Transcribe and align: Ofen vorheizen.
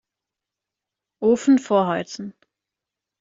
Ofen 1.19 1.59
vorheizen. 1.59 2.33